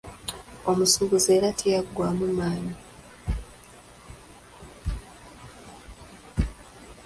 Omusuubuzi 0.69 1.29
era 1.37 1.49
teyaggwaamu 1.59 2.25
maanyi. 2.37 2.73